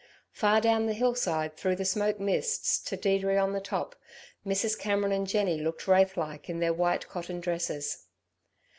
Far 0.31 0.61
down 0.61 0.87
the 0.87 0.95
hillside, 0.95 1.55
through 1.57 1.75
the 1.75 1.85
smoke 1.85 2.19
mists, 2.19 2.79
to 2.89 2.97
Deirdre 2.97 3.37
on 3.37 3.53
the 3.53 3.61
top, 3.61 3.95
Mrs. 4.43 4.75
Cameron 4.75 5.11
and 5.11 5.27
Jenny 5.27 5.59
looked 5.61 5.87
wraith 5.87 6.17
like 6.17 6.49
in 6.49 6.57
their 6.59 6.73
white 6.73 7.07
cotton 7.07 7.39
dresses. 7.39 8.07